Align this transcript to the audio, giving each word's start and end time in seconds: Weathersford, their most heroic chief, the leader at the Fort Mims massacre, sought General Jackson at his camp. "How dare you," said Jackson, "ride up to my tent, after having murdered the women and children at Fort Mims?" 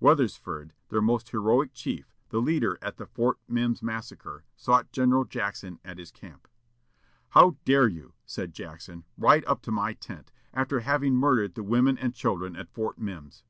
Weathersford, 0.00 0.70
their 0.90 1.02
most 1.02 1.30
heroic 1.30 1.72
chief, 1.72 2.14
the 2.28 2.40
leader 2.40 2.78
at 2.80 2.98
the 2.98 3.06
Fort 3.06 3.38
Mims 3.48 3.82
massacre, 3.82 4.44
sought 4.54 4.92
General 4.92 5.24
Jackson 5.24 5.80
at 5.84 5.98
his 5.98 6.12
camp. 6.12 6.46
"How 7.30 7.56
dare 7.64 7.88
you," 7.88 8.12
said 8.24 8.52
Jackson, 8.54 9.02
"ride 9.18 9.44
up 9.46 9.60
to 9.62 9.72
my 9.72 9.94
tent, 9.94 10.30
after 10.54 10.78
having 10.78 11.16
murdered 11.16 11.56
the 11.56 11.64
women 11.64 11.98
and 11.98 12.14
children 12.14 12.54
at 12.54 12.70
Fort 12.70 12.96
Mims?" 12.96 13.42